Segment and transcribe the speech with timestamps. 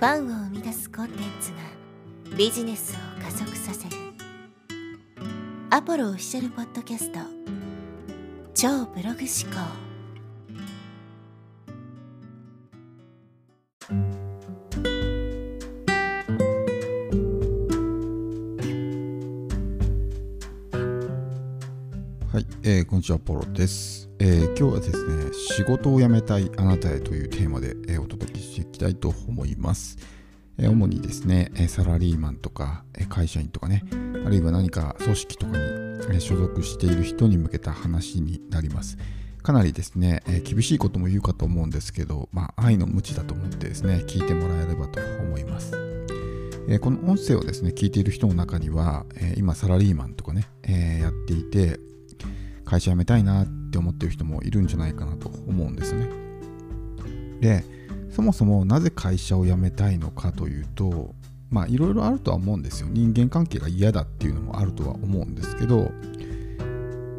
[0.00, 3.96] ファンを生み出すコンテンツがビジネスを加速させる。
[5.68, 7.18] アポロオフィシャルポッドキャスト。
[8.54, 9.89] 超ブログ思考。
[22.32, 29.98] はい、えーこんにちは、ポロです、えー今日はですね、仕事を辞めたいあなたへというテーマで、えーお届けしていきたいと思います。
[30.56, 33.82] えー主にですね、えサラリーマンとか、え会社員とかね、
[34.24, 35.58] あるいは何か組織とかに、
[36.12, 38.96] え所属している人に向けた話になります。
[39.42, 45.76] かなりですね、え厳しいことも言うかと思うんですけど、まあ、愛の無知だと思ってですね、聞いてもらえればと思います。
[46.68, 51.80] えこの音声をですね、聞いている人の中には、え今サラリーマンとかね、えやっていて、
[52.70, 56.08] 会社辞めたいなって思ってる人もいるんじゃないかなと思うんですね。
[57.40, 57.64] で、
[58.10, 61.12] そもそもなぜ会社を辞めたいのかというと、
[61.50, 62.88] まあいろいろあるとは思うんですよ。
[62.88, 65.90] 人間関係が嫌だっていうのもあるとは思うんですけど、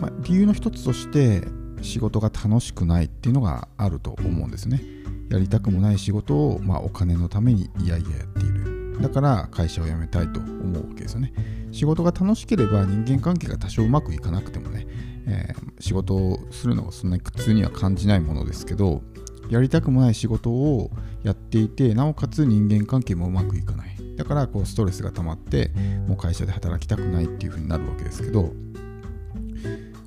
[0.00, 1.42] まあ、理由の一つとして
[1.82, 4.80] 仕事が楽しくないっていうのがあると思うんですね。
[5.28, 8.98] やりたくもない仕事を、まあ、お金のためにいやいややっている。
[9.02, 11.34] だから会社を辞めたいと思うわけですよね。
[11.70, 14.86] 仕事が楽しければ人間関係が多少うまくいかなくてもね、
[15.26, 19.02] えー仕事をするのがそんなに苦痛には感じないものですけど
[19.50, 20.90] やりたくもない仕事を
[21.22, 25.70] やっていてなおかつ人間関係もうまくいかないだからこうストレスが溜まって
[26.06, 28.54] もう会社で働きたくないっていう風になるわけですけど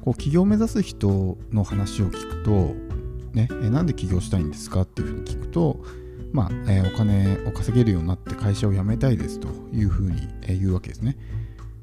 [0.01, 2.75] こう起業を目指す人の話を聞くと
[3.33, 5.79] ね、えなんで起業したいんですかっていう風に聞くと
[6.33, 11.17] まあ、えーお金を稼げるようになって会社を辞めたいですというふうに、えー言うわけですね。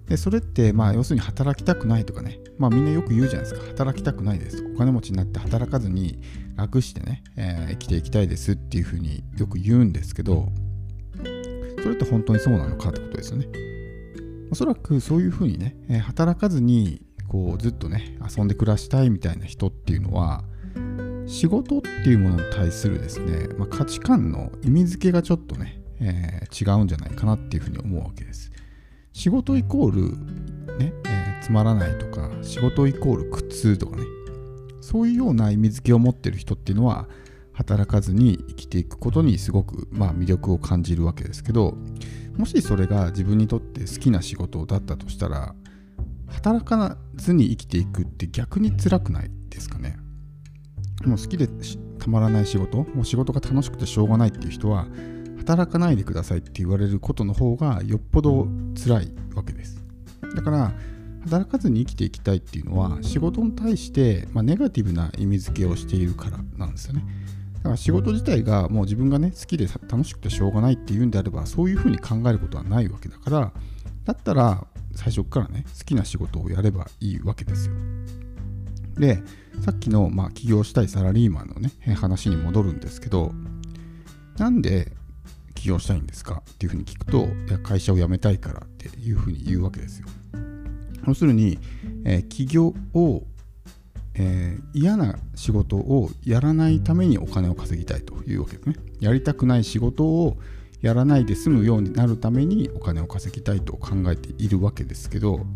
[0.06, 4.64] でそれって、まあ、要するに働きたくないとかね、まあ、みんなよく言うじゃないですか、働きたくないです。
[4.74, 6.20] お金持ちになって働かずに
[6.56, 10.52] 楽してね、えー生きていきたいですっていうふうによく言うんですけど、
[11.82, 13.48] それって本当にそうなのかってことですよね。
[14.50, 20.44] おそらくそういうふうにね、え働かずにこうずっとね、遊んで暮らしたいみたいな人っていうのは、
[21.26, 28.52] 仕事っていうものに対するですね、まあ、価値観の意味付けがちょっとね、えー違うんじゃないかなっていうふうに思うわけです。
[29.14, 34.02] 仕事イコール、ねえーつまらないとか仕事イコール苦痛とかね
[34.80, 37.06] そういうような意味付けを持ってる人っていうのは
[37.52, 41.76] 働かずに生きていくことにすごく、まあ、魅力を感じるわけですけど
[42.38, 45.54] もしそれが自分にとって好きな仕事だったとしたら
[46.28, 49.98] 働かずに生きていくって逆に辛くないですかね？
[51.04, 51.46] もう好きで
[51.98, 54.86] たまらない仕事もう仕事が楽しくてしょうがないっていう人は
[55.44, 58.48] 働かないでくださいって言われることの方がよっぽど
[58.82, 59.84] 辛いわけです。
[60.34, 60.74] だから
[61.24, 67.04] 働かずに生きていきたいっていうのは仕事に対して、まあ、ネガティブな意味付けをしているからなんですよね。
[67.56, 73.52] だから仕事自体がもう自分がね好きで楽しくてしょうがないっていうんであればそういうふうに考えることはないわけだから
[74.04, 77.74] だったら最初からね好きな仕事をやればいいわけですよ。
[78.98, 79.22] で
[79.60, 83.32] さっきの、まあ、起業したいサラリーマンのね話に戻るんですけど
[84.36, 84.92] なんで
[85.64, 90.06] 起業したいんですかっていうふうに聞くといや会社を辞めたいからっていうふうに言うわけですよ。
[91.06, 91.58] 要するに、
[92.04, 93.22] えー起業を、
[94.14, 98.76] えー嫌な仕事をやらないためにお金を稼ぎたいというわけですね。
[99.00, 100.36] やりたくない仕事を
[100.82, 105.46] やらないで済むようになるためにお金を稼ぎたいと考えているわけですけど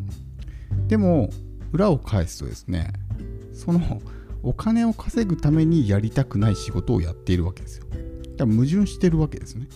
[0.86, 1.28] でも
[1.70, 2.94] 裏を返すとですね
[3.52, 4.00] その
[4.42, 7.84] お金を稼ぐためにやりたくない仕事をやっているわけですよ。
[7.90, 9.66] だから矛盾してるわけですね。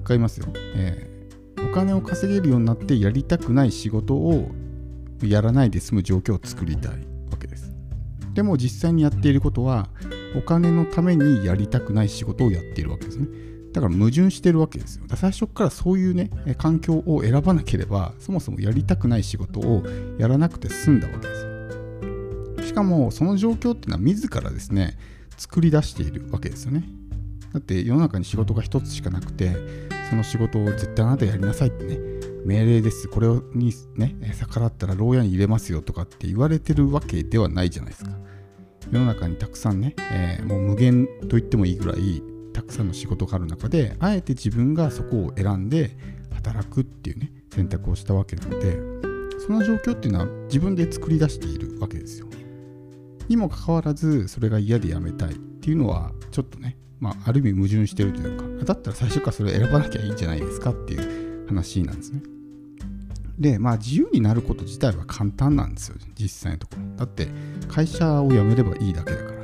[0.00, 1.20] う一回言いますよ、えー
[1.62, 4.50] お金を稼げるようになってやりたくない仕事を
[5.22, 6.92] やらないで済む状況を作りたい
[7.30, 7.72] わけです。
[8.32, 9.88] でも実際にやっていることは
[10.36, 13.28] お金のためにやりたくない仕事をやっているわけですね。
[13.72, 15.02] だから矛盾してるわけですよ。
[15.02, 19.84] だから最初からそういうね環境を選ばなければそもそもやりたくない仕事を
[20.18, 21.44] やらなくて済んだわけです。
[22.62, 24.98] よしかもその状況っていうのは自らですね
[25.36, 26.84] 作り出しているわけですよね。
[27.52, 29.56] だって世の中に仕事が一つしかなくて
[30.08, 31.98] その仕事を絶対あなたやりなさいってね
[32.44, 33.08] 命令です。
[33.08, 38.12] これにね逆らったら牢屋に入れますよとかって言われてるわけではないじゃないですか。
[38.90, 45.96] 世の中にたくさんね、えーもう無限と言ってもいいぐらいたくさんの仕事がある中であえて自分がそこを選んで
[46.32, 48.78] 働くっていうね選択をしたわけなので
[49.46, 52.26] その状況っていうのは自分で作り出しているわけですよ。
[53.28, 62.22] にもかかわらずそれが嫌でやめたいっていうのはちょっとね、まあ、ある意味矛盾してるというかだったら最初からそれを選ばなきゃいいんじゃないですかっていう話なんですね。
[63.38, 66.96] でまあ自由になること自体は簡単なんですよ実際のところ。
[66.96, 67.28] だって
[67.68, 69.40] 会社を辞めればいいだけだから。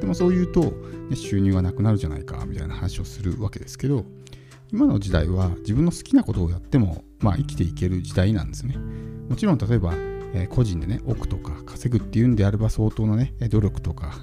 [0.00, 0.62] でもそう言うと、
[1.08, 4.04] ね、収入がなくなるじゃないかみたいな話をするわけですけど
[4.72, 8.76] 今の時代は自分の好きなことをやっても、まあ、生きていける時代なんですね。
[9.28, 9.94] もちろん例えば、
[10.32, 14.14] え、個人でね億とか稼ぐっていうんであれば相当なね努力とか、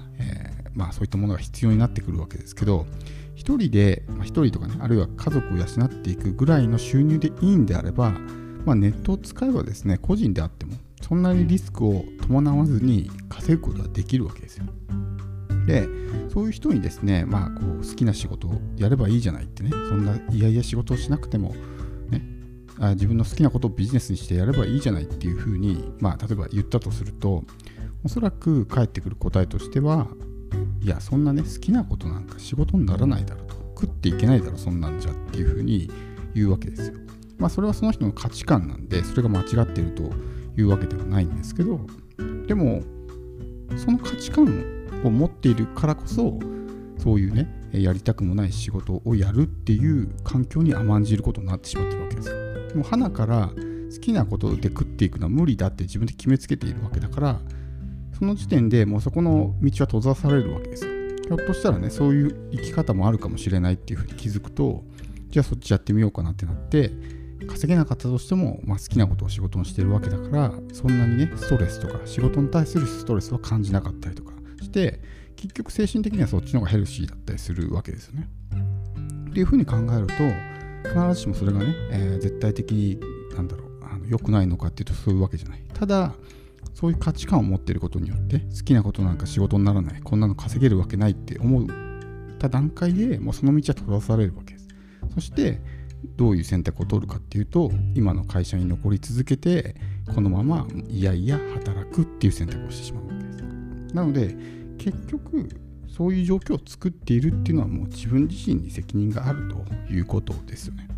[0.74, 2.86] まあ、そういったものが必要になってくるわけですけど
[3.34, 8.10] 一人で、まあ、一人とかねあるいは家族を養っていくぐらいの収入でいいんであれば、
[8.64, 14.64] まあ、ネットを使えばですね個人であってもそんなにリスクを伴わずに稼ぐことができるわけですよ。
[15.66, 15.86] で
[16.30, 21.54] そういう人にですね、まあ、こう好きな仕事をやればいいじゃないってねそんないやいや仕事をしなくても、
[22.08, 22.22] ね、
[22.80, 27.44] あ自分の好きなことをビジネスにしてやればいいじゃないっていうふうに、まあ、例えば言ったとすると
[28.02, 30.08] おそらく返ってくる答えとしては
[30.80, 35.90] いやそんなね好きなことなんか仕事にならないだろうと食っていけないだろそんなんじゃっていうふうに
[36.34, 36.94] 言うわけですよ。
[37.38, 40.10] まあそれはその人の価値観なんでそれが間違ってると
[40.56, 41.80] いうわけではないんですけど
[42.46, 42.82] でも
[43.76, 44.44] その価値観
[45.04, 46.38] を持っているからこそ
[46.98, 52.34] そういうねやりたくもない仕事をやるっていう環境に甘んじることになってしまってるわけですよ
[52.68, 52.74] で。
[52.74, 53.50] もう花から
[53.92, 57.40] 好きなことで食っていくのは無理だって自分で決めつけているわけだから
[58.18, 60.92] その時点でもうそこの道は閉ざされるわけですよ。
[61.28, 64.82] ひょっとしたらねそういう生き方もあるかもしれないっていうふうに気づくと
[65.28, 66.90] じゃあそっちやってみようかなってなって
[67.46, 74.32] 稼げなかったとしても、まあ、好きなことを仕事にしてるわけだからそんなにねストレスとか仕事に対するストレスは感じなかったりとか
[74.62, 75.00] して
[75.36, 78.28] 結局精神的にはそっちの方がヘルシーだったりするわけですよね。
[79.30, 82.98] っていうふうに考えると必ずしもそれがね、えー、絶対的に
[83.36, 85.62] なんだろうあの良くないのかっていうとそういうわけじゃない。
[85.74, 86.14] ただ
[86.78, 91.66] そういう価値観を持っていることによって好きなことなんか仕事にならないこんなの稼げるわけないって思っ
[92.38, 94.68] た段階でもうその道は閉ざされるわけです。
[95.12, 95.60] そして
[96.16, 99.74] どういう選択を取るかっていうと今の会社に残り続けて
[100.14, 103.42] このままいやいや働くっていう選択をしてしまうわけです。
[103.92, 104.36] なので
[104.78, 105.48] 結局
[105.88, 110.88] そういう状況を作っているっていうのはもう自分自身に責任があるということですよね。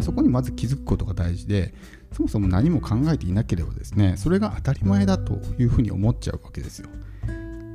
[0.00, 1.74] そこにまず気づくことが大事で
[2.12, 6.88] そもそも何も考えていなければですねそれが当たり前だというふうに思っちゃうわけですよ。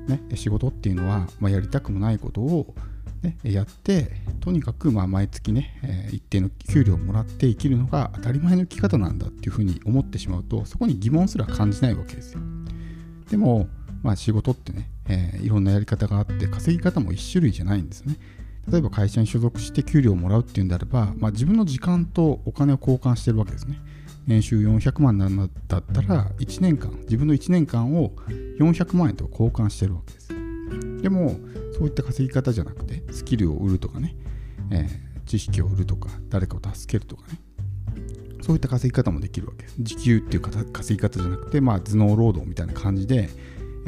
[0.07, 2.75] ね、仕事っていうのは、まあ、やりたくもないことを、
[3.23, 12.39] ね、やってとにかくまあ毎月ね、えー、一定の給料をもらって生きるのが当たり前の生き方なんだっていうふうに思ってしまうとそこに疑問すら感じないわけですよ。
[13.31, 13.67] でも
[14.05, 18.17] まあ、仕事ってね、えー、いろんなやり方があって稼ぎ方も1種類じゃないんですね。
[18.71, 23.79] 例えば会社に所属して給料をもらうっていうんであれば、まあ、自分の時間とお金を交換してるわけですね。
[24.27, 25.37] 年収400万なん
[25.67, 28.11] だったら1年間自分の1年間を
[28.59, 30.29] 400万円と交換してるわけです。
[31.01, 31.35] でも
[31.77, 34.15] そういった稼ぎ方じゃなくてスキルを売るとかね、
[34.71, 37.39] えー、知識を売るとか誰かを助けるとかね
[38.41, 39.75] そういった稼ぎ方もできるわけです。
[39.79, 43.29] 時給っていう稼ぎ方じゃなくて、まあ、頭脳労働みたいな感じで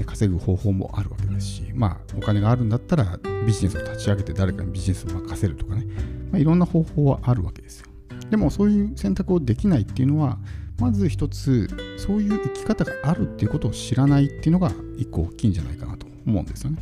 [0.06, 5.86] 稼ぐ方法もあるわけですし、まあ、お金があるんだったらビジネスを立ち上げて誰かにビジネスを任せるとかね、
[6.32, 7.88] まあ、いろんな方法はあるわけですよ。
[8.30, 10.38] でもそういう選択をできないっていうのは、
[10.80, 16.78] まず一つ、そういう生き方があるっていうことを知らないっていうのが一個大きいんじゃないかなと思うんですよね。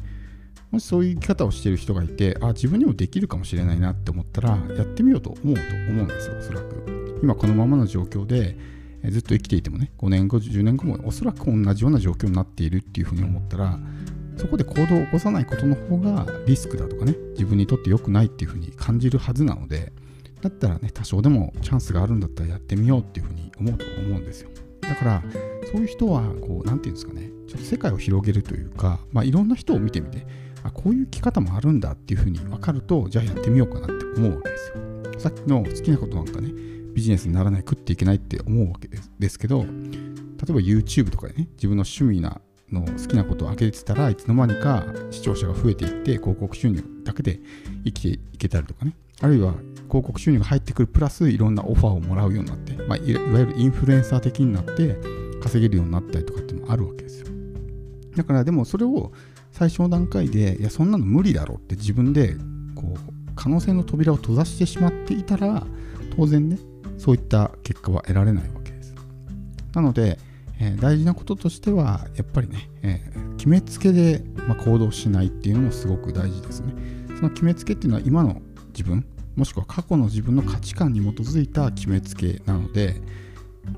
[0.71, 7.19] もしそういう生き方をしてる人がいて、あ、自分にもできるかもしれないなって思ったら、やってみようと思うと思うんですよ、おそらく。
[7.23, 8.57] 今このままの状況で、
[9.09, 13.79] ずっと生きていてもね、5年後、10年後もおそらく同じような状況になっているっていうふうに思ったら、
[14.37, 19.93] そこで行動を起こさないことの方がリスクだとかね、自分にとって良くないっていうふうに感じるはずなので、
[20.45, 24.49] だったらね、多少でもチャンスがあるんだったらやってみようっていうふうに思うと思うんですよ。
[24.81, 25.23] だから、
[25.71, 30.25] そういう人は、こう、なんていうんですかね、ちょっと世界を広げるというか、まあ、いろんな人を見てみて、
[30.63, 35.19] あ、こういう生き方もあるんだっていうふうに分かると、じゃあやってみようかなって思うわけですよ。
[35.19, 36.51] さっきの好きなことなんかね、
[36.95, 39.67] ビジネスにならない食っていけないって思うわけですけど例え
[40.53, 42.39] ば YouTube とかでね自分の趣味な
[42.71, 47.39] の好きなことを開けてたらいつの間にか視聴者が増えていって広告収入だけで
[47.83, 49.53] 生きていけたりとかねあるいは
[49.87, 54.97] 広告収入が入ってくるプラスいろんなオファーをもらうようになって、まあ、いわゆるインフルエンサー的になって
[55.41, 57.27] 稼げるようになったりとかっていうのもあるわけですよ
[58.15, 59.11] だからでもそれを
[59.51, 62.35] 最初の段階でいやそんなの無理だろうって自分で
[62.75, 65.65] こう可能性の扉を閉ざしてしまっていたら
[66.17, 66.57] 当然ね
[66.97, 68.95] そういった結果は得られないわけです。
[69.73, 70.17] なので、
[70.59, 76.73] えー、大事なこととしては、やっぱりね、えー、決めつけで、まあ、行動しないっていうのもすごく大事ですね。
[77.17, 78.41] その決めつけっていうのは今の
[78.75, 79.05] 自分、
[79.35, 83.01] もしくは過去の自分の価値観に基づいた決めつけなので、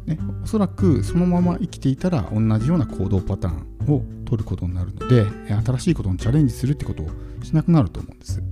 [0.05, 5.25] ね、おそらくそのまま生きていたら同じような行動パターンを取ることになるので
[5.65, 7.07] 新しいことにチャレンジするってことを
[7.43, 8.43] しなくなると思うんです。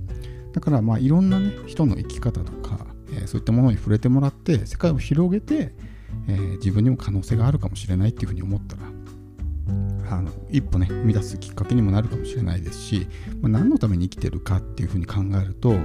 [0.52, 5.74] だからまあいろんなね人の生き方とかえそういったものに触れてもらって世界を広げて、
[6.28, 8.82] え、自分にも可能性があるかもしれないっていうふうに思ったら
[10.08, 13.06] あの一歩ね生み出すきっかけにもなるかもしれないですし、
[13.40, 15.76] まあ、何のために生きてるかっていうふうに考えると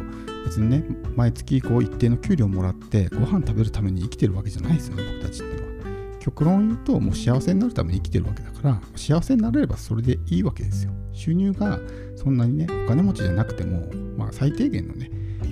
[0.46, 0.84] 別にね
[1.16, 5.72] 毎月こう一定の給料もらってご飯食べるために生きてるわけじゃないですよね僕たちってのは。
[6.20, 10.92] 極論言うともう幸せになるために生きてるわけだから幸せになれればそれでいいわけですよ。
[11.14, 11.80] 収入が
[12.16, 15.10] そんなにねお金持ちじゃなくても、まあ、最低限のね、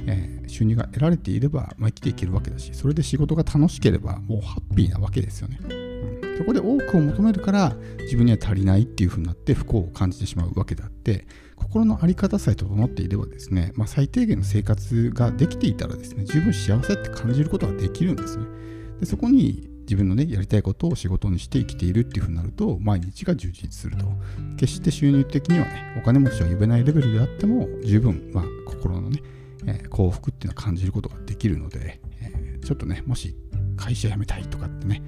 [0.08, 5.60] えー、収入が得られていれば、まあ、生きていけるわけだしそれで仕事が楽しければもうハッピーなわけですよね、
[6.40, 11.28] そこで多くを求めるから自分には足りないっていう風になって不幸を感じてしまうわけであって
[11.58, 18.46] 心の在り方さえ整っていればですね、まあ、最低限の生活ができていたらですね十分幸せって感じることができるんですね
[19.02, 24.06] でそこに自分のね、やりたいことを仕事にして生きているっていうふうになると、毎日が充実すると。
[24.56, 29.24] 決して収入的にはね、お金持ちは呼べないレベルであっても、十分、まあ、心のね、
[29.66, 33.36] えー、幸福っていうのを感じることができるので、えー、ちょっとね、もし
[33.78, 35.02] 会社辞めたいとかってね、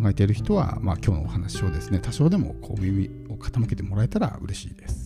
[0.00, 5.03] 考えている人は、まあ、今日のお話をですね、多少でもこう耳を傾けてもらえたら嬉しいです。